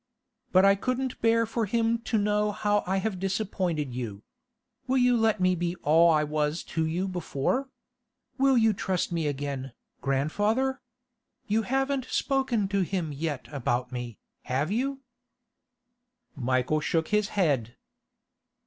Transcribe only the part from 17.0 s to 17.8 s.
his head.